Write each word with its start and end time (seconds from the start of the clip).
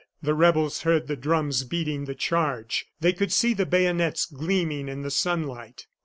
The 0.19 0.33
rebels 0.33 0.81
heard 0.81 1.05
the 1.05 1.15
drums 1.15 1.63
beating 1.63 2.05
the 2.05 2.15
charge; 2.15 2.87
they 3.01 3.13
could 3.13 3.31
see 3.31 3.53
the 3.53 3.67
bayonets 3.67 4.25
gleaming 4.25 4.89
in 4.89 5.03
the 5.03 5.11
sunlight. 5.11 5.85